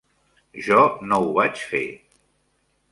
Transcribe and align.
Jo 0.67 0.79
no 1.11 1.21
ho 1.27 1.31
vaig 1.37 1.63
fer. 1.73 1.85